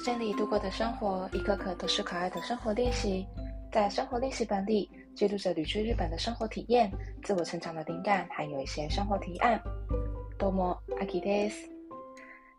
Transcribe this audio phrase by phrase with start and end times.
[0.00, 3.26] 间里度过的生活，一颗颗都是可爱的生活练习。
[3.70, 6.90] 在生活练习本里，记录着旅居日本的生活体验、
[7.22, 9.60] 自我成长的灵感，还有一些生活提案。
[10.38, 11.68] 多么阿基德斯，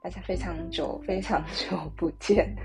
[0.01, 2.55] 大家非常久、非常久不见。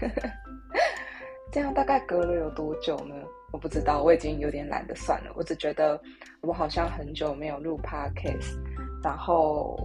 [1.51, 3.15] 这样大概隔了有多久呢？
[3.53, 5.33] 我不知道，我已经有点懒得算了。
[5.35, 6.01] 我只觉得
[6.43, 8.57] 我好像很久没有录 podcast，
[9.03, 9.77] 然后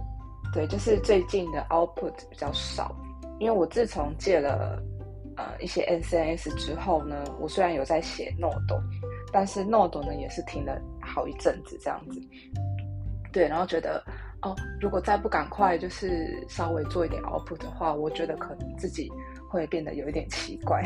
[0.52, 2.94] 对，就是最近的 output 比较少。
[3.38, 4.82] 因为我自从戒了
[5.36, 8.80] 呃一些 SNS 之后呢，我虽然有在写 Node，
[9.32, 12.20] 但是 Node 呢也是停了好一阵子这样子。
[13.32, 14.04] 对，然后觉得
[14.42, 19.10] 哦，如果再不赶快就是稍微做一点 output 的话，我觉得可能自己
[19.48, 20.82] 会变得有一点奇怪。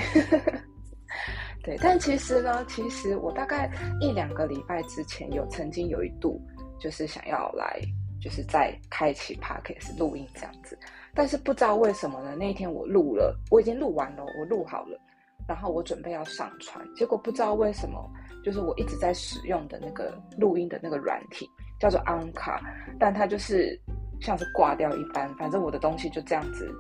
[1.65, 3.69] 对，但其实呢，其实我大概
[4.01, 6.41] 一两个礼拜之前有曾经有一度
[6.79, 7.81] 就是想要来，
[8.21, 10.79] 就是在开启 Podcast 录音这样子。
[11.15, 12.37] 但是不知道为什么呢？
[12.39, 15.01] 那一天我录了，我已经录完了，我录好了，
[15.49, 18.11] 然后我准备要上传，结果不知道为什么，
[18.45, 21.49] 就是我一直在使用的那个录音的那个软体
[21.81, 22.61] 叫做 Anka，
[22.99, 23.81] 但它就是
[24.21, 26.71] 像是挂掉一般，反正我的东西就这样子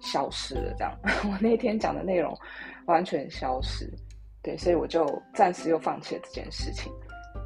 [0.00, 0.98] 消失了，这样
[1.30, 2.34] 我那天讲的内容
[2.86, 3.86] 完全消失，
[4.42, 6.90] 对，所以我就暂时又放弃了这件事情。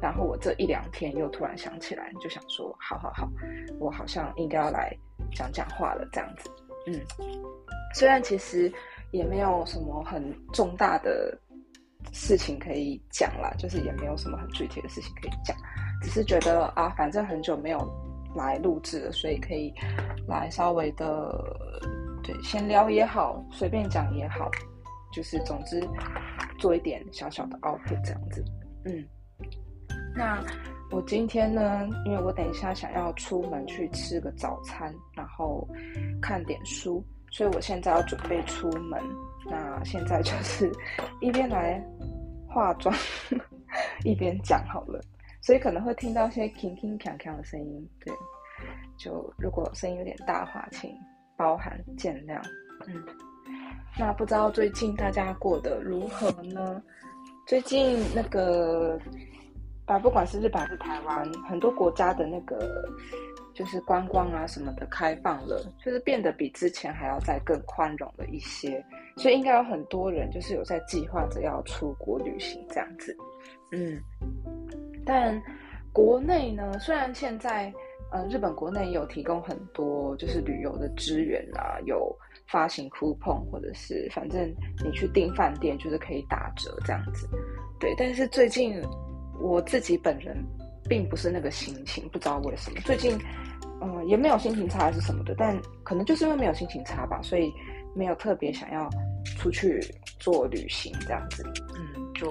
[0.01, 3.27] 然后我这一两天又突然想起来，就想说，好好好，
[3.79, 4.95] 我好像应该要来。
[5.35, 6.49] 讲讲话了，这样子，
[6.87, 6.99] 嗯，
[7.93, 8.69] 虽然其实
[9.11, 11.39] 也没有什么很重大的
[12.11, 15.55] 事情可以讲啦，就是也没有什么很具体的事情可以讲，
[16.01, 17.79] 只是觉得啊，反正很久没有
[18.35, 19.71] 来录制了，所以可以
[20.27, 21.31] 来稍微的
[22.23, 24.49] 对闲聊也好，随便讲也好，
[25.13, 25.79] 就是总之
[26.59, 28.43] 做一点小小的 output 这样子，
[28.85, 29.07] 嗯，
[30.15, 30.43] 那。
[30.93, 35.65] 我今天呢，因为我等一下想要出门去吃个早餐，然后
[36.21, 39.01] 看点书，所以我现在要准备出门。
[39.45, 40.69] 那现在就是
[41.21, 41.81] 一边来
[42.45, 42.93] 化妆，
[44.03, 45.01] 一边讲好了，
[45.39, 47.89] 所以可能会听到些铿铿锵锵的声音。
[48.03, 48.13] 对，
[48.97, 50.93] 就如果声音有点大的话，请
[51.37, 52.37] 包含见谅。
[52.85, 53.01] 嗯，
[53.97, 56.83] 那不知道最近大家过得如何呢？
[57.47, 58.99] 最近那个。
[59.91, 62.87] 啊，不管是日本还是台湾，很多国家的那个
[63.53, 68.81] 就是观光啊什么的开放了，就是变得比之前还要再更宽容了一些，
[69.17, 73.13] 所以应该有很多人就是有在计划着要出国旅行这样子。
[73.73, 74.01] 嗯，
[75.05, 75.37] 但
[75.91, 77.73] 国内呢，虽然现在
[78.13, 84.49] 呃日本国内有提供很多就是旅游的资源啊，有发行 coupon 或者是反正
[84.85, 87.27] 你去订饭店就是可以打折这样子，
[87.77, 88.81] 对，但是最近。
[89.41, 90.37] 我自己本人
[90.87, 92.79] 并不是那个心情，不知道为什么。
[92.85, 93.17] 最近，
[93.81, 97.51] 嗯，也没有心情差还是什么的，但可能就是因为没有心情差吧，所以
[97.95, 98.89] 没有特别想要
[99.37, 99.79] 出去
[100.19, 101.43] 做旅行这样子，
[101.75, 102.29] 嗯，就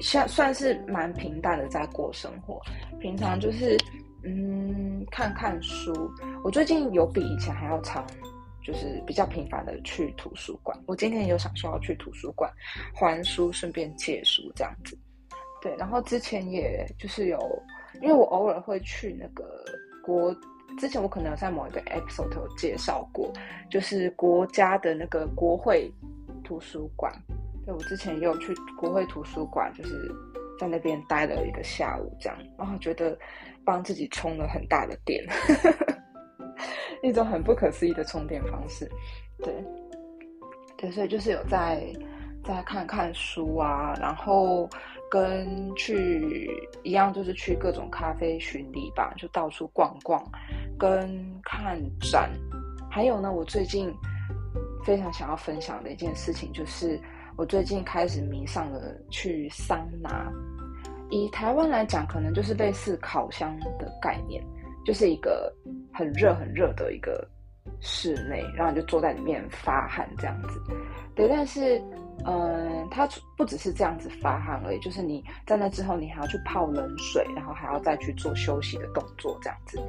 [0.00, 2.60] 像算是蛮平淡的在过生活，
[3.00, 3.76] 平常就是
[4.24, 6.10] 嗯看看书，
[6.44, 8.06] 我最近有比以前还要常，
[8.64, 12.50] 就是比较频繁的去图书馆，我今天有想说要去图书馆
[12.94, 14.96] 还书，顺便借书这样子。
[15.62, 17.38] 对，然后之前也就是有，
[18.00, 19.44] 因为我偶尔会去那个
[20.02, 20.34] 国，
[20.78, 23.30] 之前我可能有在某一个 episode 有介绍过，
[23.68, 25.92] 就是国家的那个国会
[26.42, 27.12] 图书馆。
[27.66, 30.10] 对，我之前也有去国会图书馆，就是
[30.58, 33.18] 在那边待了一个下午，这样，然后觉得
[33.62, 35.22] 帮自己充了很大的电，
[37.04, 38.90] 一种很不可思议的充电方式。
[39.44, 39.52] 对，
[40.78, 41.84] 对，所以就是有在
[42.42, 44.66] 在看看书啊，然后。
[45.10, 46.48] 跟去
[46.84, 50.24] 一样，就是去各种咖啡巡礼吧，就到处逛逛，
[50.78, 52.30] 跟看展。
[52.88, 53.92] 还有呢，我最近
[54.84, 57.00] 非常想要分享的一件事情，就是
[57.36, 60.30] 我最近开始迷上了去桑拿。
[61.10, 64.40] 以台湾来讲，可能就是类似烤箱的概念，
[64.84, 65.52] 就是一个
[65.92, 67.28] 很热很热的一个
[67.80, 70.62] 室内，然后你就坐在里面发汗这样子。
[71.16, 71.82] 对，但是。
[72.26, 79.80] 嗯，它不只是这样子发汗而已，就是你在那之后，你还要去泡冷水，然后还要再去做休息的动作，这样子。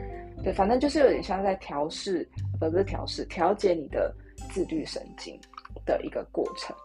[0.44, 2.28] 对，反正就是有点像在调试，
[2.60, 4.14] 不是调试，调节你的
[4.50, 5.38] 自律神经
[5.86, 6.76] 的一个过程。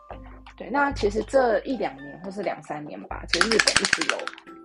[0.56, 4.19] 对，那其实这一两年或是两三年吧，其实日本一直有，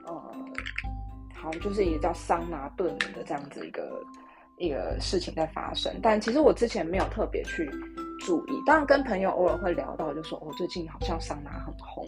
[0.07, 0.35] 呃，
[1.35, 4.01] 好就是一个叫桑拿顿的这样子一个
[4.57, 7.69] 一个事情在发生，但其实我之前没有特别去。
[8.25, 12.07] 注意，当然跟朋友偶尔会聊到，就说哦，最近好像桑拿很红，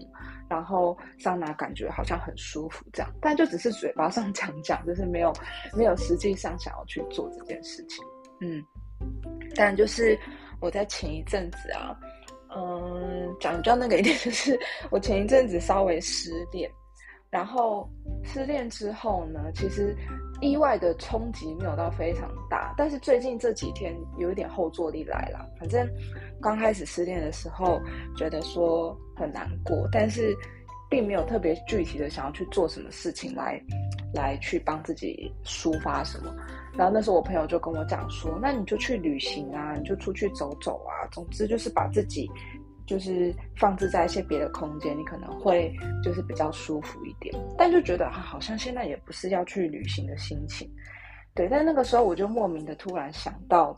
[0.49, 5.33] 然后桑拿感觉好像很舒服这样，但就只是嘴巴上讲讲，就是没有
[5.75, 8.03] 没有实际上想要去做这件事情。
[8.41, 8.63] 嗯，
[9.55, 10.17] 但就是
[10.59, 11.95] 我在前一阵子啊，
[12.55, 14.59] 嗯，讲比较那个一点，就是
[14.91, 16.71] 我前一阵子稍微失恋，
[17.33, 17.89] 然后
[18.23, 19.97] 失恋之后呢，其实
[20.39, 25.43] 意外的冲击没有到非常大，但是最近这几天有一点后坐力来了。
[25.59, 25.89] 反正
[26.39, 27.81] 刚开始失恋的时候，
[28.15, 30.31] 觉得说很难过，但是
[30.91, 33.59] 并没有特别具体的想要去做什么事情来
[34.13, 36.31] 来去帮自己抒发什么。
[36.75, 42.29] 然后那时候我朋友就跟我讲说，那你就去旅行啊，你就出去走走啊，总之就是把自己
[42.85, 47.33] 就是放置在一些别的空间，你可能会就是比较舒服一点。
[47.57, 50.69] 但就觉得好像现在也不是要去旅行的心情，
[51.33, 51.47] 对。
[51.47, 53.75] 但那个时候我就莫名的突然想到，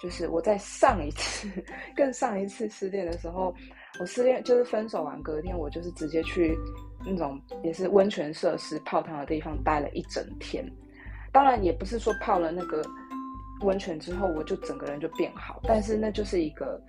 [0.00, 1.48] 就是我在上一次
[1.94, 3.54] 更上一次失恋的时候，
[4.00, 6.56] 我失恋就是分手完隔天，我就是直接去
[7.04, 10.64] 那种也是温泉设施泡汤的地方待了一整天。
[11.32, 12.82] 当然也不是说泡了那个
[13.60, 16.82] 温泉之后我就整个人就变好，但是那就是一个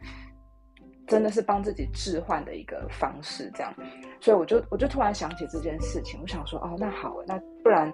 [1.07, 3.74] 真的是帮自己置换的一个方式，这样，
[4.19, 7.92] 所以我就我就突然想起这件事情，我想说哦，那好，那不然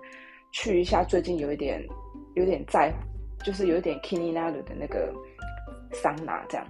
[0.52, 1.84] 去一下最近有一点
[2.36, 2.94] 有点在，
[3.44, 5.14] 就是有一点 kini nalu 的那个
[5.92, 6.68] 桑拿这样，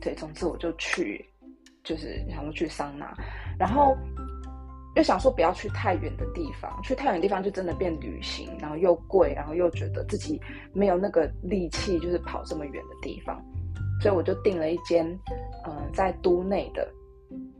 [0.00, 1.24] 对，总之我就去，
[1.84, 3.14] 就是想说去桑拿，
[3.58, 3.96] 然后。
[4.96, 10.40] 就想说不要去太远的地方，去太远的地方就真的变旅行，然后又贵，然后又觉得自己
[10.72, 13.40] 没有那个力气，就是跑这么远的地方，
[14.00, 15.06] 所以我就订了一间，
[15.66, 16.88] 嗯，在都内的，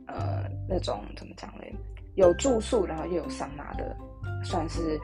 [0.07, 1.73] 呃，那种怎么讲嘞，
[2.15, 3.95] 有住宿，然后又有桑拿的，
[4.43, 4.99] 算是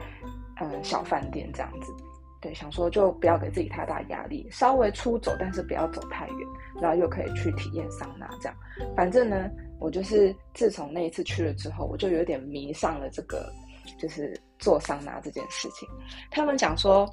[0.60, 1.92] 嗯小饭店这样子。
[2.40, 6.36] 对，想说就不要给自己太大压力，稍微出走，但是不要走太远，
[6.80, 8.56] 然后又可以去体验桑拿这样。
[8.96, 9.50] 反正呢。
[9.78, 13.52] 我就是自从那一次去了之后，我就有点迷上了这个，
[13.98, 15.86] 就是做桑拿这件事情。
[16.30, 17.06] 他们讲说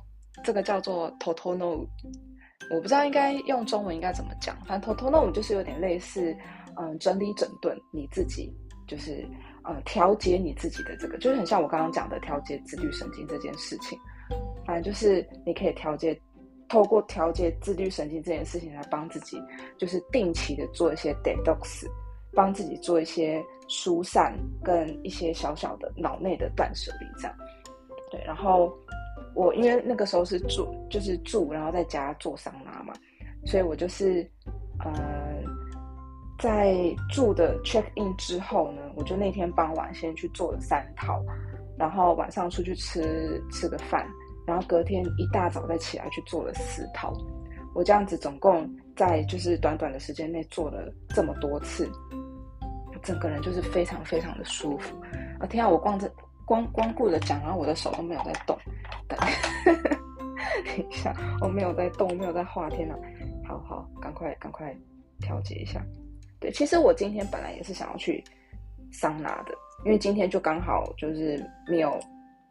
[0.45, 1.85] 这个叫做 totono，
[2.69, 4.55] 我不知道应该用中文应该怎么讲。
[4.65, 6.35] 反正 totono 就是有点类似，
[6.77, 8.51] 嗯，整理整顿你自己，
[8.87, 9.27] 就是
[9.63, 13.97] 呃调节你自己的这个，就是很像我刚刚讲的调节自律神经这件事情。
[14.65, 16.19] 反正就是你可以调节，
[16.69, 19.37] 透过调节自律神经这件事情来帮自己，
[19.77, 21.85] 就是定期的做一些 detox。
[22.35, 27.37] 帮自己做一些疏散跟一些小小的脑内的断舍离，这样
[28.09, 28.19] 对。
[28.25, 28.75] 然后
[29.35, 32.93] 我因为那个时候是住，就是住，然后在家做桑拿嘛，
[33.45, 34.29] 所以我就是
[34.83, 34.91] 呃
[36.39, 36.75] 在
[37.09, 41.23] 住的 check in 之后呢，我就那天傍晚先去做了三套，
[41.77, 44.07] 然后晚上出去吃吃个饭，
[44.45, 47.13] 然后隔天一大早再起来去做了四套。
[47.73, 51.89] 我这样子总共在就是短短的时间内做了这么多次。
[53.01, 54.95] 整个人就是非常非常的舒服
[55.37, 55.45] 啊！
[55.45, 56.09] 天啊，我逛这
[56.45, 58.57] 光光顾着讲，然后我的手都没有在动。
[59.07, 62.69] 等一下，我没有在动，没有在画。
[62.69, 62.95] 天哪，
[63.47, 64.75] 好好，赶快赶快
[65.19, 65.81] 调节一下。
[66.39, 68.23] 对，其实我今天本来也是想要去
[68.91, 69.53] 桑拿的，
[69.85, 71.99] 因为今天就刚好就是没有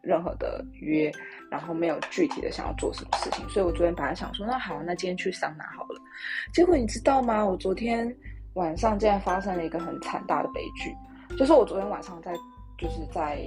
[0.02, 1.12] 任何的约，
[1.50, 6.00] 然后没有具体的想要做什么事情，所以我昨天本来想说，那好，那今天去桑拿好了。
[6.52, 7.44] 结果你知道吗？
[7.44, 8.14] 我昨天。
[8.54, 10.94] 晚上竟然发生了一个很惨大的悲剧，
[11.38, 12.34] 就是我昨天晚上在
[12.76, 13.40] 就是在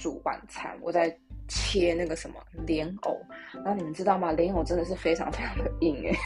[0.00, 1.14] 煮晚餐，我在
[1.46, 3.16] 切那个什么莲藕，
[3.62, 4.32] 然后你们知道吗？
[4.32, 6.16] 莲藕真的是非常非常的硬哎，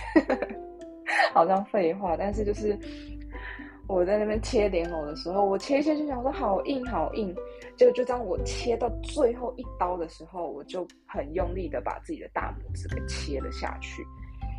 [1.34, 2.78] 好像废话，但是就是
[3.88, 7.34] 我在那边切莲藕的时候，我切一切就想说好硬好硬，
[7.76, 14.06] 结果就当我切到最后一刀的时候，我就很用力的把自己的大拇指给切了下去。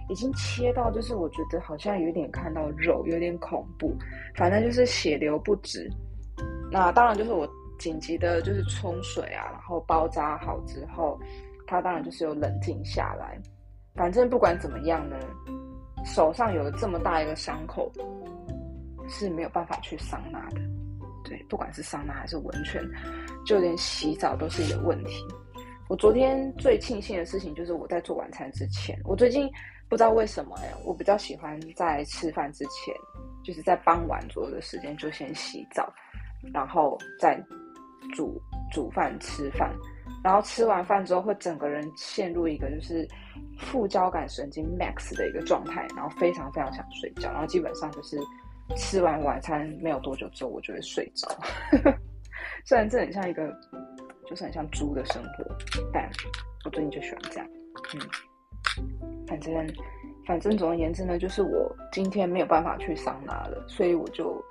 [0.08, 3.92] 已经切到，就是我觉得好像有点看到肉，有点恐怖。
[4.36, 5.90] 反正就是血流不止。
[6.72, 11.20] 那当然就是我紧急的，就是冲水啊，然后包扎好之后，
[11.68, 13.38] 他当然就是有冷静下来。
[13.96, 15.18] 反正不管怎么样呢，
[16.06, 17.92] 手上有了这么大一个伤口，
[19.08, 20.62] 是没有办法去桑拿的。
[21.24, 22.84] 对，不管是桑拿还是温泉，
[23.46, 25.26] 就连洗澡都是有问题。
[25.88, 29.50] 我昨天最庆幸的事情就是我在做晚餐之前，我最近。
[29.88, 32.92] 不知道为什么呀，我比较喜欢在吃饭之前，
[33.44, 35.94] 就是在傍晚左右的时间就先洗澡，
[36.52, 37.40] 然后再
[38.14, 39.74] 煮煮饭吃饭，
[40.24, 43.08] 然后吃完饭之后会整个人陷入一个就是
[43.60, 48.20] 副交感神经 max 的一个状态，然后非常非常想睡觉，然后基本上就是
[48.76, 51.28] 吃完晚餐没有多久之后我就会睡着。
[52.66, 53.48] 虽然这很像一个
[54.28, 55.46] 就是很像猪的生活，
[55.94, 56.10] 但
[56.64, 57.48] 我最近就喜欢这样，
[57.94, 58.02] 嗯。
[59.28, 59.54] 反正，
[60.26, 64.44] 反正总而言之呢，就是我今天没有办法去桑拿了，所以我就，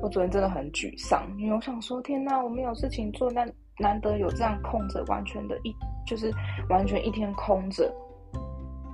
[0.00, 3.46] 我昨天真的很沮丧，因为我想说，天哪，我没有事情做，难
[3.78, 5.74] 难得有这样空着，完全的一
[6.06, 6.32] 就是
[6.68, 7.92] 完全一天空着，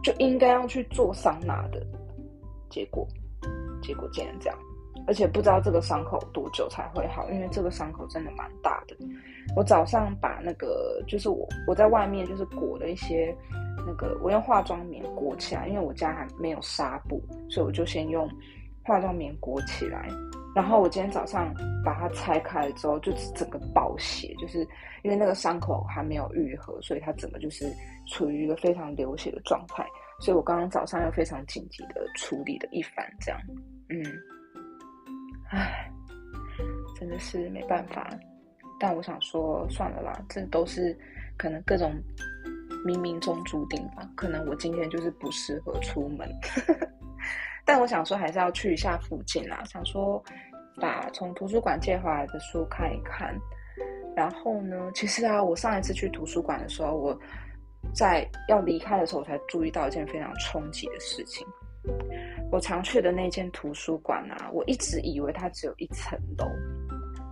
[0.02, 1.80] 就应该要去做桑拿的，
[2.68, 3.06] 结果
[3.80, 4.58] 结果竟然这样，
[5.06, 8.96] 而且不知道这个伤口多久才会好，因为这个伤口真的蛮大的。
[9.54, 13.32] 我早上把那个就是我我在外面就是裹了一些
[13.86, 18.28] 那个我用化妆棉裹起来，因为我家还没有纱布，所以我就先用
[18.82, 20.08] 化妆棉裹起来。
[20.54, 24.66] 然后我今天早上把它拆开了之后，就整个爆血，就是
[25.02, 27.70] 因为那个伤口还没有愈合，所以它整个就是
[28.06, 29.86] 处于一个非常流血的状态。
[30.18, 33.38] 所以我刚刚早上又非常紧急的处理了一番，这样，
[33.90, 34.02] 嗯，
[35.50, 35.90] 唉，
[36.98, 38.08] 真的是没办法。
[38.80, 40.98] 但我想说，算了啦，这都是
[41.36, 41.92] 可能各种
[42.86, 44.08] 冥冥中注定吧。
[44.14, 46.28] 可能我今天就是不适合出门。
[47.66, 49.64] 但我想说，还是要去一下附近啦。
[49.64, 50.22] 想说
[50.80, 53.36] 把从图书馆借回来的书看一看。
[54.14, 57.18] 然后呢， 其实啊，我上一次去图书馆的时候，我
[57.92, 61.44] 在要离开的时候，我才注意到一件非常冲击的事情。
[62.50, 66.46] 我常去的那间图书馆啊，我一直以为它只有一层楼。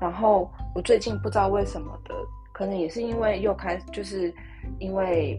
[0.01, 2.15] 然后我最近不知道为什么的，
[2.53, 4.35] 可能也是因为又开，就是
[4.79, 5.39] 因为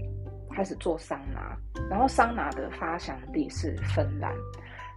[0.54, 1.58] 开始做桑拿，
[1.89, 4.34] 然后桑拿的发祥地是芬兰。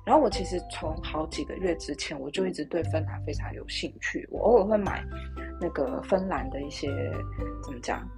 [0.04, 4.26] 然后我其实从好几个月之前，我就一直对芬兰非常有兴趣。
[4.30, 5.04] 我偶尔会买
[5.60, 6.88] 那个芬兰的一些
[7.62, 8.08] 怎么讲，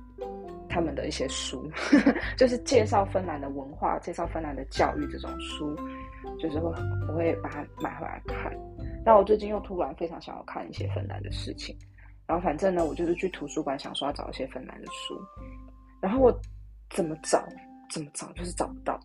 [0.69, 1.69] 他们的一些书，
[2.39, 5.75] 就是介绍芬兰的文化、介绍芬兰的教育这种书，
[6.39, 6.71] 就是会
[7.09, 8.53] 我会把它买回来看。
[9.05, 11.77] 然后我最近又突然非常想要看一些芬兰的事情，
[12.25, 15.21] 然后反正呢，我就是去图书馆想说要找一些芬兰的书，
[16.01, 16.41] 然后我
[16.95, 17.45] 怎么找
[17.91, 18.99] 怎么找就是找不到。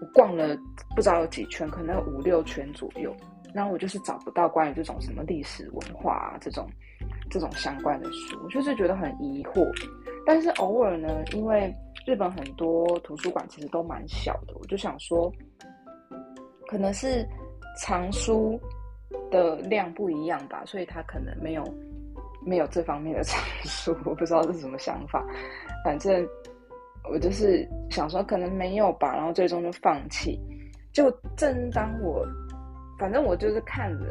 [0.00, 0.56] 我逛了
[0.94, 3.14] 不知道有几圈，可能有五六圈左右，
[3.54, 6.68] 然后我就是找不到关于这种什么历史文化啊这种
[7.30, 9.66] 这种相关的书，我就是觉得很疑惑。
[10.26, 11.72] 但是偶尔呢，因为
[12.06, 15.32] 日本很多图书馆其实都蛮小的，我就想说，
[16.66, 17.26] 可能是
[17.78, 18.60] 藏书
[19.30, 21.64] 的量不一样吧，所以它可能没有
[22.46, 25.22] 没有这方面的藏书， 我不知道是什么想法，
[25.84, 26.26] 反正。
[27.08, 30.36] 我就是想说，可能没有吧，然后最终就放弃。
[30.92, 32.26] 就正当我，
[32.98, 34.06] 反正我就是看着，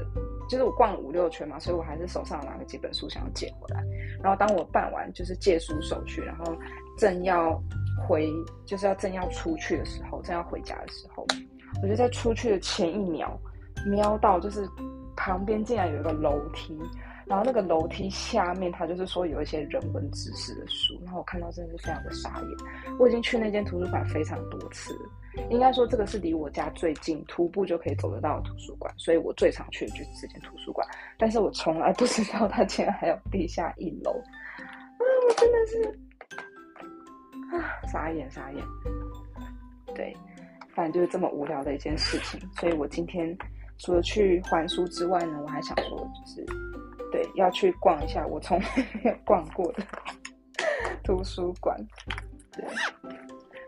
[0.48, 3.84] 就是我逛了五六圈嘛，所以我还是手上拿了几本书想要借回来。
[4.24, 6.56] 然后当我办完就是借书手续，然后
[6.98, 7.62] 正要
[8.08, 8.32] 回，
[8.64, 11.28] 就是要正要出去的时候，正要回家的时候，
[11.84, 13.38] 我就在出去的前一秒，
[13.86, 14.66] 瞄到就是
[15.18, 16.80] 旁边竟然有一个楼梯。
[17.28, 22.50] 然后那个楼梯下面，他就是说有一些人文知识的书，然后我看到真的是非常的傻眼。
[23.00, 24.96] 我已经去那间图书馆非常多次，
[25.50, 30.88] 应该说这个是离我家最近，徒步就可以走得到的图书馆，所以我最常去的就是这间图书馆。
[31.18, 36.00] 但是我从来不知道它竟然还有地下一楼，啊，我真的是
[37.58, 38.64] 啊，傻眼傻眼。
[39.96, 40.16] 对，
[40.76, 43.36] 反正就是这么无聊的一件事情，所以我今天
[43.80, 46.46] 除了去还书之外呢，我还想说就是。
[47.16, 48.68] 对，要去逛一下我从来
[49.02, 49.82] 没有逛过的
[51.02, 51.74] 图书馆。
[52.52, 52.66] 对，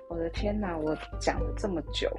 [0.10, 0.78] 我的天哪！
[0.78, 2.12] 我讲了这么久，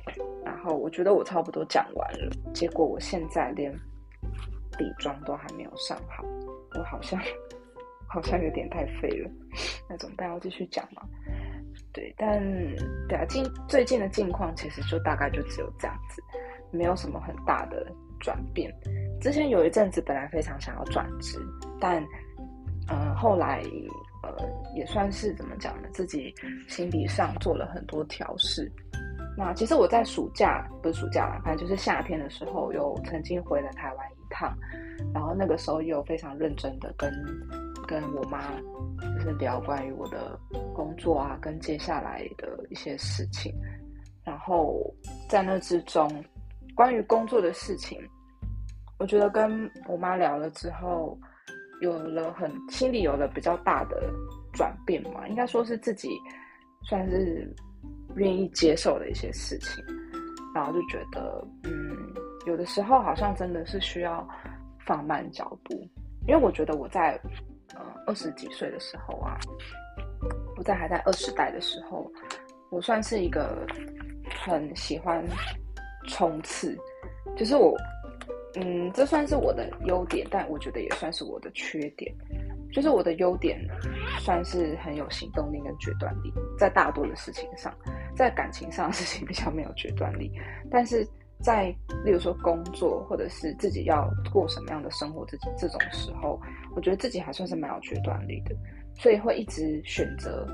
[0.42, 3.70] 然后我觉得我差不多讲完了，结果我现在连
[4.78, 6.24] 底妆都还没有上好，
[6.78, 7.20] 我好像
[8.08, 9.30] 好像有点太废了。
[9.86, 10.30] 那怎么办？
[10.30, 11.02] 要继续讲吗？
[11.92, 12.40] 对，但
[13.06, 16.22] 对啊，近最近的近况其实就大概就只有这样子，
[16.70, 17.86] 没有什么很大的
[18.18, 18.74] 转变。
[19.20, 21.38] 之前有一阵子本来非常想要转职，
[21.80, 22.02] 但，
[22.88, 23.62] 嗯，后来
[24.22, 24.32] 呃
[24.74, 25.88] 也算是怎么讲呢？
[25.92, 26.32] 自己
[26.68, 28.70] 心理上做了很多调试。
[29.36, 34.56] 那其实我在暑假不是暑假了，反正就是夏天的时候，有曾经回了台湾一趟，
[35.12, 37.12] 然后那个时候又非常认真的跟
[37.86, 38.52] 跟我妈
[39.00, 40.38] 就是聊关于我的
[40.74, 43.52] 工作啊，跟接下来的一些事情。
[44.24, 44.92] 然后
[45.28, 46.08] 在那之中，
[46.74, 48.00] 关于工作的事情。
[48.98, 51.16] 我觉得跟我妈聊了之后，
[51.80, 54.12] 有了很心里有了比较大的
[54.52, 56.10] 转变嘛，应该说是自己
[56.82, 57.48] 算是
[58.16, 59.84] 愿意接受的一些事情，
[60.52, 61.96] 然后就觉得，嗯，
[62.46, 64.26] 有的时候好像真的是需要
[64.84, 65.74] 放慢脚步，
[66.26, 67.12] 因为我觉得我在
[67.76, 69.38] 呃二十几岁的时候啊，
[70.56, 72.10] 我在还在二十代的时候，
[72.70, 73.64] 我算是一个
[74.44, 75.24] 很喜欢
[76.08, 76.76] 冲刺，
[77.36, 77.76] 就是我。
[78.60, 82.12] 嗯，这算是我的优点，但我觉得也算是我的缺点。
[82.70, 83.58] 就是我的优点，
[84.20, 87.74] 算是很有行动力跟决断力，在大多的事情上，
[88.14, 90.30] 在感情上的事情比较没有决断力。
[90.70, 91.06] 但是
[91.40, 91.74] 在
[92.04, 96.38] 例如说工作或者是自己要过什么样的生活，这这种时候，
[96.76, 98.54] 我觉得自己还算是蛮有决断力的，
[98.94, 100.46] 所以会一直选择，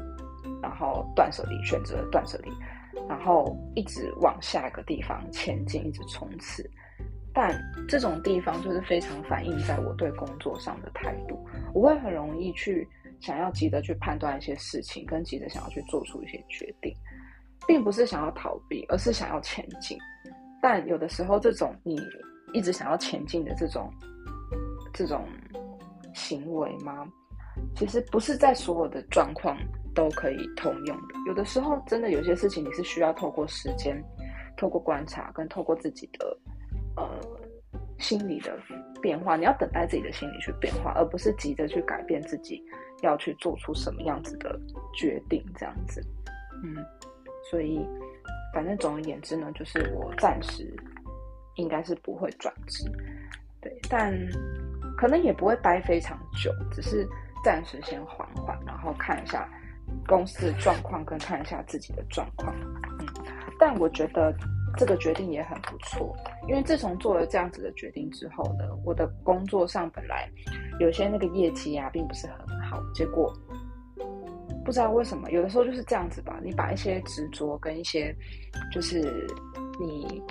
[0.62, 2.50] 然后断舍离，选择断舍离。
[3.08, 6.62] 然后一直往下一个地方前进，一直冲刺。
[7.34, 7.52] 但
[7.88, 12.88] 这种地方就是非常反映在我对工作上的态度，我会很容易去
[13.20, 16.94] 想要急着去判断一些事情，跟急着想要去做出一些决定，
[17.66, 19.98] 并不是想要逃避，而是想要前进。
[20.62, 21.98] 但有的时候，这种你
[22.52, 23.92] 一直想要前进的这种
[24.92, 25.26] 这种
[26.14, 27.04] 行为吗？
[27.74, 29.56] 其实不是在所有的状况
[29.92, 31.14] 都可以通用的。
[31.26, 34.00] 有的时候，真的有些事情你是需要透过时间、
[34.56, 36.38] 透过观察，跟透过自己的。
[36.96, 37.08] 呃，
[37.98, 38.56] 心理的
[39.02, 42.62] 变化，你要等待自己的心理去变化，而不是急着去改变自己，
[43.02, 44.56] 要去做出什么样子的
[44.94, 46.00] 决定，这样子。
[46.62, 46.76] 嗯，
[47.50, 47.84] 所以
[48.54, 50.72] 反正总而言之呢，就是我暂时
[51.56, 52.84] 应该是不会转职，
[53.60, 54.16] 对，但
[54.96, 57.06] 可能也不会待非常久，只是
[57.42, 59.48] 暂时先缓缓，然后看一下
[60.06, 62.54] 公司的状况，跟看一下自己的状况。
[63.00, 63.06] 嗯，
[63.58, 64.32] 但我觉得。
[64.76, 66.14] 这个决定也很不错，
[66.48, 70.28] 因为自从做了这样子的决定之后呢，我的工作上本来
[70.80, 73.32] 有些那个业绩啊，并不是很好，结果
[74.64, 76.40] 不知道为什么，有的时候就是这样子吧。
[76.42, 78.14] 你把一些执着跟一些
[78.72, 79.28] 就是
[79.78, 80.22] 你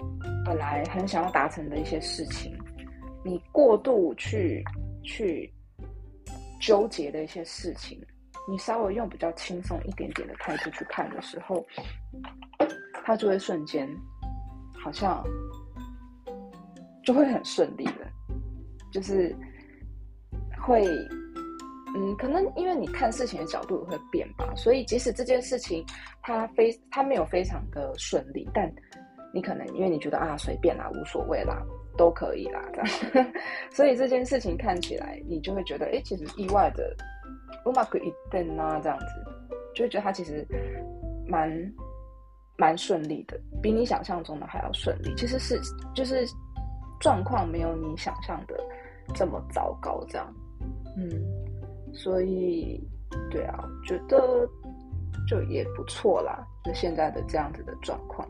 [0.43, 2.57] 本来很想要达成的一些事情，
[3.23, 4.63] 你过度去
[5.03, 5.53] 去
[6.59, 8.01] 纠结的一些事情，
[8.50, 11.63] 你稍微用比较轻松一点点的态度去看的时候，
[13.05, 13.88] 它就会瞬间。
[14.83, 15.25] 好像
[17.04, 18.07] 就会很顺利的，
[18.92, 19.35] 就是
[20.62, 20.87] 会，
[21.97, 25.85] 嗯，可能因为你看事情的角度也会变吧，所以即使这件事情
[26.23, 28.71] 它非它没有非常的顺利，但
[29.33, 31.62] 你可能因为你觉得啊随便啦，无所谓啦，
[31.97, 32.83] 都可以啦，这
[33.21, 33.33] 样，
[33.71, 36.95] 所以这件事情看起来你就会觉得，哎，其实意外的
[37.64, 39.07] うまくいってんな这样子，
[39.75, 40.47] 就会觉得它其实
[41.26, 41.50] 蛮。
[42.63, 45.13] 蛮顺利的，比你想象中的还要顺利。
[45.17, 45.60] 其实是
[45.93, 46.26] 就是
[46.97, 48.56] 状况没有你想象的
[49.13, 50.34] 这么糟糕，这样。
[50.95, 51.10] 嗯，
[51.93, 52.82] 所以
[53.30, 54.17] 对啊，觉得
[55.28, 56.47] 就也不错啦。
[56.63, 58.26] 就现在的这样子的状况，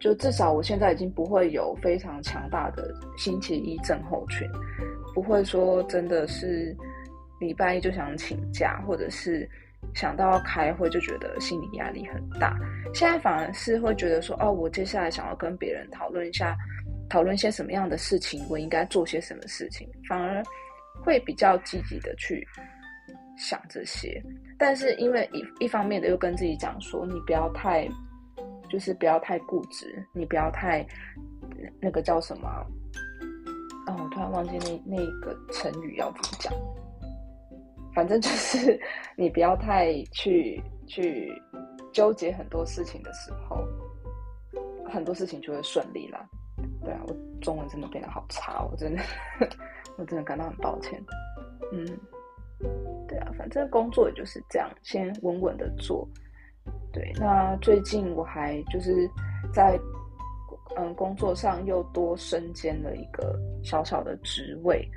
[0.00, 4.50] 就至少我现在已经不会有非常强大的星期一症候群，
[5.14, 6.76] 不会说真的是
[7.38, 9.48] 礼拜一就想请假，或者是。
[9.94, 12.56] 想到要开会就觉得心理压力很大，
[12.94, 16.56] 现在反而是会觉得说，哦，我接下来想要跟别人讨论一下，
[17.08, 20.42] 讨论一些什么样的事情，我应该做些什么事情，反而
[21.02, 22.46] 会比较积极的去
[23.36, 24.22] 想这些。
[24.58, 27.88] 但是因为一一方面的又跟自己讲说，你不要太，
[28.68, 30.86] 就是不要太固执，你不要太
[31.80, 32.48] 那个叫什么？
[33.86, 36.52] 哦，我突然忘记那那个成语要怎么讲。
[38.00, 38.80] 反正就是
[39.14, 41.30] 你不要太去去
[41.92, 43.62] 纠结很多事情的时候，
[44.88, 46.18] 很多事情就会顺利了。
[46.82, 49.02] 对啊，我中文真的变得好差，我真的
[49.98, 50.98] 我真的感到很抱歉。
[51.72, 51.86] 嗯，
[53.06, 56.08] 对啊，反正工作也就是这样，先稳稳的做。
[56.90, 59.06] 对，那最近我还就是
[59.52, 59.78] 在
[60.78, 64.88] 嗯工作上又多身兼了一个小小的职位。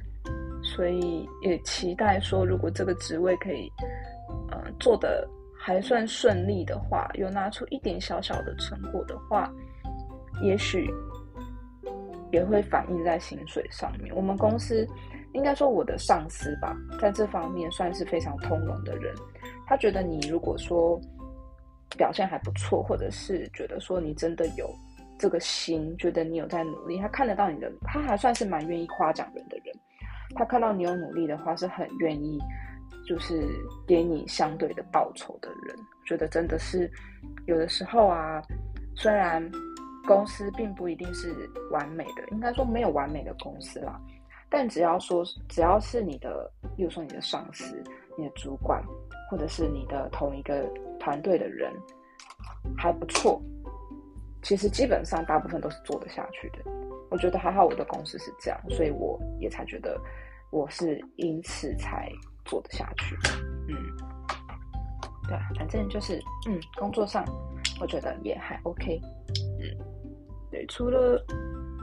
[0.64, 3.70] 所以也期待说，如果这个职位可以，
[4.50, 9.52] 呃，做的还算顺利的话，有拿出一点小小的成果的话，
[10.42, 10.90] 也许
[12.32, 14.16] 也会反映在薪水上面。
[14.16, 14.88] 我们公司
[15.34, 19.14] 应该说我的上司吧，在这方面算是非常通融的人。
[19.68, 21.00] 他觉得你如果说
[21.98, 24.70] 表现还不错，或者是觉得说你真的有
[25.20, 29.58] 这个心，觉得你有在努力，他看得到你的，他还算是蛮愿意夸奖人的。
[30.36, 32.40] 他看到你有努力的话，是很愿意，
[33.08, 33.48] 就是
[33.88, 35.78] 给你相对的报酬的人。
[36.06, 36.92] 觉得真的是
[37.46, 38.42] 有的时候啊，
[38.96, 39.42] 虽然
[40.06, 44.00] 公司并不一定是完美的，应该说没有完美的公司啦。
[44.50, 47.82] 但只要说，只要是你的，比如说你的上司、
[48.18, 48.84] 你的主管，
[49.32, 50.70] 或者是你的同一个
[51.00, 51.72] 团队的人
[52.78, 53.42] 还不错，
[54.44, 56.58] 其实基本上大部分都是做得下去的。
[57.14, 59.96] 我觉得还好，我的公司是这样，所以我也才觉得。
[60.52, 62.08] 我是因此才
[62.46, 63.18] 做得下去，
[63.68, 63.74] 嗯，
[65.28, 67.26] 对啊，反正就是，嗯，工作上
[67.82, 69.02] 我觉得也还 OK，
[69.60, 69.66] 嗯，
[70.52, 71.20] 对，除了，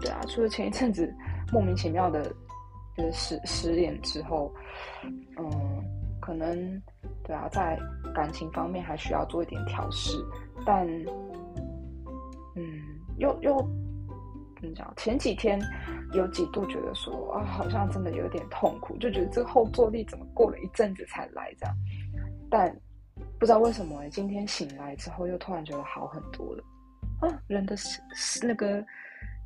[0.01, 1.12] 对啊，除了前一阵子
[1.53, 2.33] 莫名其妙的，
[2.97, 4.55] 就是失失恋之后，
[5.03, 5.85] 嗯，
[6.21, 6.81] 可能，
[7.25, 7.77] 对啊，在
[8.14, 10.16] 感情方面还需要做一点调试，
[10.64, 10.87] 但，
[12.55, 12.64] 嗯，
[13.19, 13.57] 又又
[14.61, 14.92] 怎么讲？
[14.96, 15.61] 前几天。
[16.12, 21.77] 有几度觉得说啊，好像真的有点痛苦，就觉得这个后坐力怎么过了一阵子才来这样。
[22.51, 22.77] 但
[23.38, 26.64] 不知道为什么，今天醒来之后又突然觉得好很多了。
[27.20, 27.77] 啊，人的
[28.42, 28.85] 那个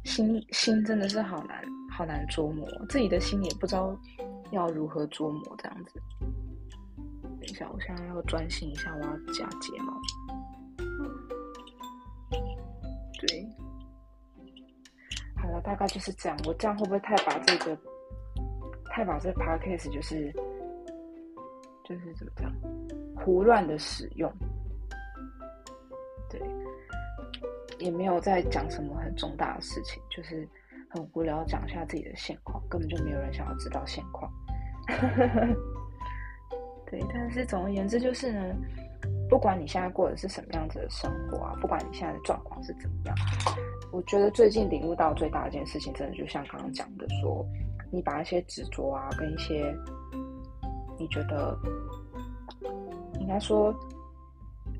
[0.05, 3.95] 心心真的是好难好难捉摸，自己的心也不知道
[4.51, 6.01] 要如何捉摸这样子。
[7.21, 9.93] 等一下，我现在要专心一下，我要夹睫毛。
[13.21, 13.47] 对，
[15.61, 16.39] 大概就是这样。
[16.47, 17.77] 我这样会不会太把这个
[18.87, 20.33] 太把这个 podcast 就是
[21.85, 22.53] 就是怎么讲
[23.25, 24.31] 胡乱的使用？
[26.31, 26.41] 对。
[27.81, 30.49] 也没有在讲什么很重大的事情，就是
[30.89, 34.33] 很无聊讲一下自己的现况，根本就没有人想要知道现况。
[36.87, 38.55] 对，但是总而言之就是呢，
[39.29, 43.17] 不管你现在过的是什么样子的生活啊，不管你现在的状况是怎么样，
[43.93, 47.47] 我觉得最近领悟到最大的一件事情，真的就像刚刚讲的，说
[47.91, 49.75] 你把一些执着啊，跟一些
[50.99, 51.59] 你觉得
[53.21, 53.75] 应该说。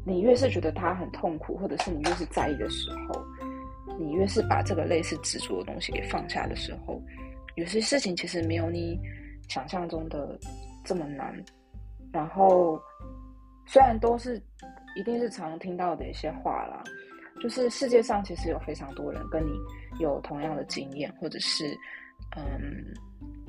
[0.07, 3.25] 你越是觉得他很痛苦，或者是你越是在意的时候，
[3.99, 7.01] 你越是把这个类似执着的东西给放下的时候，
[7.55, 9.01] 有些事情其实没有你
[9.49, 10.39] 想象中的
[10.85, 11.35] 这么难。
[12.13, 12.79] 然后，
[13.67, 14.43] 虽然都是
[14.97, 16.83] 一定是常听到的一些话啦，
[17.41, 19.53] 就是世界上其实有非常多人跟你
[20.01, 21.67] 有同样的经验，或者是
[22.37, 22.95] 嗯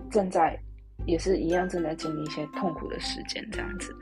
[0.10, 0.58] 正在
[1.06, 3.96] 也是一样正在经历一些痛苦的时间这样子。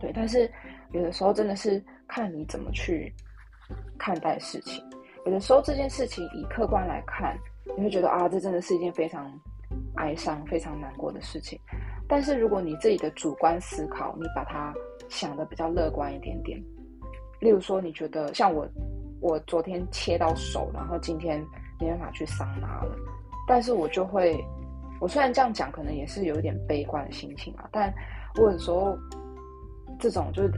[0.00, 0.50] 对，但是。
[0.94, 3.10] 有的时候真的是看你怎么去
[3.98, 4.84] 看待事情。
[5.24, 7.34] 有的时候这件事情以客观来看，
[7.78, 9.32] 你会觉得啊，这真的是一件非常
[9.96, 11.58] 哀伤、非常难过的事情。
[12.08, 14.72] 但是如果你自己的主观思考，你把它
[15.08, 16.62] 想的比较乐观一点点，
[17.40, 18.68] 例如说，你觉得像我，
[19.20, 21.44] 我昨天切到手，然后今天
[21.80, 22.96] 没办法去桑拿了，
[23.46, 24.36] 但是我就会，
[25.00, 27.92] 我虽然这样讲，可能也是有一点悲观的心情啊，但
[28.36, 28.96] 我有时候。
[30.00, 30.50] 这种就是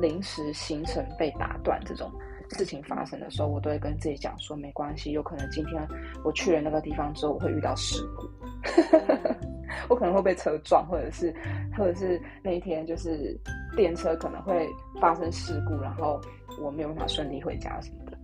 [0.00, 2.10] 临时行程被打断这种
[2.50, 5.86] 事情发生的时候，我都会跟自己讲说没关系，有可能今天
[6.24, 8.26] 我去了那个地方之后，我会遇到事故，
[9.88, 11.34] 我可能会被车撞，或者是
[11.76, 13.38] 或者是那一天就是
[13.76, 14.68] 电车可能会
[15.00, 16.20] 发生事故，然后
[16.60, 18.18] 我没有办法顺利回家什么的。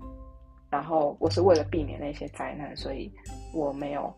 [0.71, 3.13] 然后我是为了避免那些灾难，所以
[3.53, 4.13] 我没有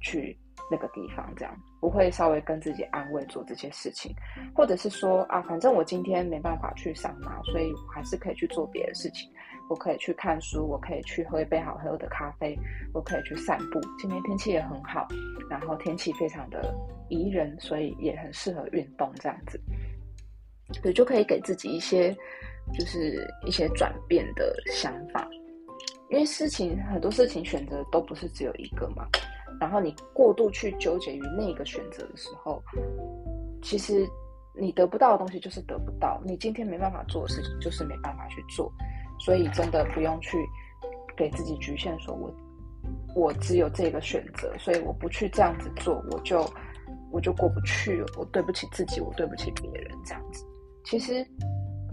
[0.00, 0.38] 去。
[0.70, 4.14] 那个地方，这样不会稍微跟自己安慰做这些事情，
[4.54, 9.30] 或者是说啊，反正我今天没办法去桑拿，所以我还是可以去做别的事情。
[9.68, 12.58] 我可以去看书，我可以去喝一杯好喝的咖啡，
[12.92, 13.80] 我可以去散步。
[13.98, 15.06] 今天天气也很好，
[15.50, 16.74] 然后天气非常的
[17.08, 19.60] 宜人，所以也很适合运动这样子。
[20.82, 22.14] 对，就可以给自己一些
[22.72, 25.28] 就是一些转变的想法，
[26.10, 29.06] 因为事情很多事情选择都不是只有一个嘛。
[29.60, 32.62] 然后你过度去纠结于那个选择的时候，
[33.62, 34.06] 其实
[34.54, 36.20] 你得不到的东西就是得不到。
[36.24, 38.72] 你今天没办法做的事情就是没办法去做，
[39.18, 40.38] 所以真的不用去
[41.16, 42.34] 给自己局限，说我
[43.14, 46.48] 我只有这个选择，所以我不去这样子做，我就
[47.10, 50.44] 我就过不去，我对不起自己，我对不起别人，这样子。
[50.84, 51.26] 其实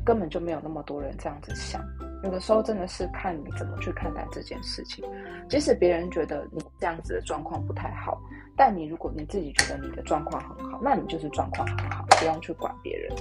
[0.05, 1.83] 根本就没有那么多人这样子想。
[2.23, 5.03] 有的时候真的是看你怎么去看待这件事情。
[5.47, 8.19] 即使别人觉得你这样子的状况不太好，
[8.55, 13.15] 但你如果你自己觉得你的状况很好，那你就是状况很好，不用去管别人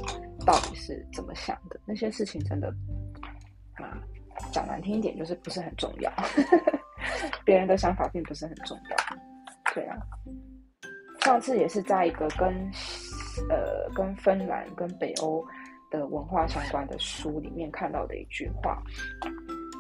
[0.47, 1.79] 到底是怎么想的。
[1.85, 2.73] 那些事情真的
[3.76, 3.98] 啊，
[4.52, 6.12] 讲难听一点就是不是很重要。
[7.44, 9.74] 别人的想法并不是很重要。
[9.74, 9.98] 对啊，
[11.22, 12.48] 上次也是在一个跟
[13.50, 15.46] 呃跟芬兰跟北欧。
[15.92, 18.78] 的文化相关的书里面看到的一句话，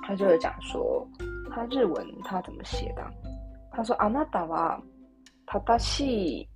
[0.07, 1.07] 他就是讲说，
[1.51, 3.05] 他日文他怎么写的？
[3.71, 4.81] 他说：“あなたは
[5.45, 6.49] 正しい、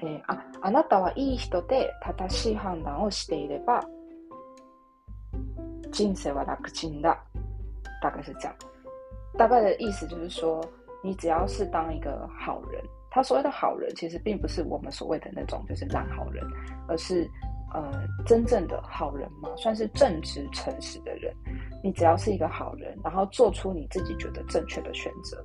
[0.00, 3.80] えああなたはいい人で正しい判断をしていれば、
[5.92, 7.16] 人生は楽ちんだ。”
[8.00, 8.54] 大概是这样。
[9.38, 10.60] 大概的意思就是说，
[11.02, 16.44] 你只要是当一个好人，他所谓的好人，其实并不是我们所谓的那种就是烂好人，
[16.88, 17.28] 而是。
[17.74, 17.90] 呃，
[18.26, 21.34] 真正的好人嘛，算是正直、诚实的人。
[21.82, 25.42] 你只要是一个好人，然后做出你自己觉得正确的选择，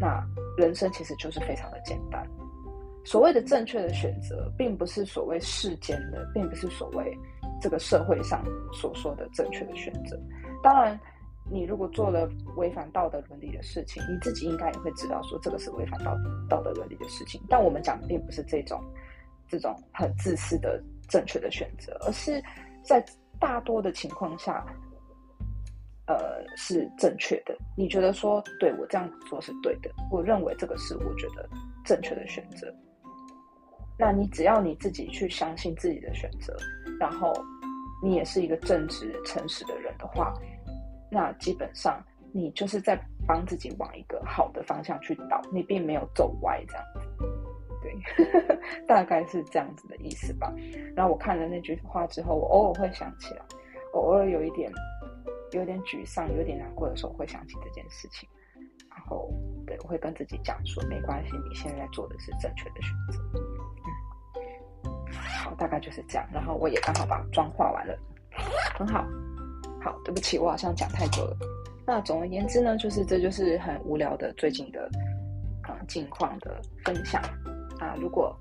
[0.00, 0.24] 那
[0.56, 2.24] 人生其实就是非常的简单。
[3.04, 7.12] 所谓的正确的选择，并不是所谓世间的，并不是所谓
[7.63, 10.19] 这个社会上所说的正确的选择。
[10.61, 10.99] 当然，
[11.49, 16.15] 你如果做了违反道德伦理的事情，你自己应该也会知道说这个是违反道
[16.49, 17.41] 道德伦理的事情。
[17.49, 18.79] 但我们讲的并不是这种
[19.47, 20.83] 这种很自私的。
[21.09, 22.41] 正确的选择，而是
[22.81, 23.05] 在
[23.37, 24.65] 大多的情况下，
[26.07, 27.55] 呃，是正确的。
[27.77, 31.47] 你觉得说，对我这样做是对的，我认为这个是我觉得
[31.83, 32.73] 正确的选择。
[33.99, 36.55] 那你只要你自己去相信自己的选择，
[37.03, 37.33] 然后
[38.01, 40.33] 你也是一个正直、诚实的人的话，
[41.11, 46.99] 那基本上你就是在帮自己往一个好的方向去导，你并没有走歪这样子。
[47.81, 47.93] 对，
[48.87, 50.53] 大概是这样子的意思吧。
[50.95, 53.41] 然后我看了那句话之后，我偶尔会想起来，
[53.95, 54.71] 偶尔有一点
[55.51, 58.29] 有点沮丧、有点难过的时候，会想起这件事情。
[58.89, 59.29] 然后，
[59.67, 63.52] 对我会跟自己讲说，没关系，你现在做的是正确的选择。
[65.43, 66.27] 嗯，好，大概就是这样。
[66.33, 67.97] 然后我也刚好把妆化完了，
[68.77, 69.05] 很好。
[69.81, 71.37] 好，对不起，我好像讲太久了。
[71.85, 74.89] 那总而言之呢，就是这就是很无聊的最近的
[75.63, 77.21] 啊近况的分享
[77.79, 77.93] 啊。
[77.99, 78.33] 如果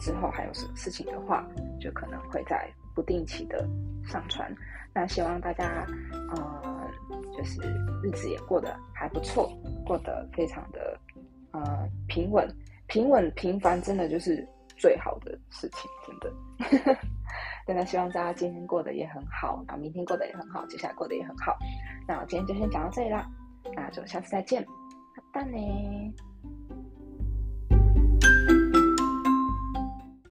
[0.00, 1.46] 之后还有什么事情的话，
[1.80, 3.64] 就可能会在不定期的
[4.04, 4.52] 上传。
[4.92, 5.86] 那希望大家
[6.34, 6.90] 呃，
[7.36, 7.60] 就是
[8.02, 9.48] 日子也过得还不错，
[9.86, 10.98] 过得非常的
[11.52, 12.46] 呃平稳、
[12.88, 14.46] 平稳、平凡，真的就是
[14.82, 16.98] 最好的事情，真的。
[17.64, 21.56] 真的希望大家今天过得也很好，然后明天过得也很好，接下来过得也很好。
[22.08, 23.24] 那我今天就先讲到这里啦，
[23.76, 24.66] 那就下次再见，
[25.32, 26.31] 拜拜。